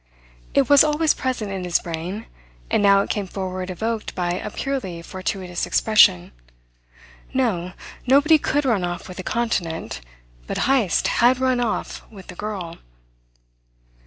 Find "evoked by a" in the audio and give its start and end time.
3.69-4.49